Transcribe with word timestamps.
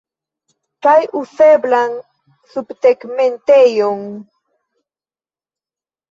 Kaj 0.85 0.93
uzeblan 1.17 1.91
subtegmentejon. 2.53 3.99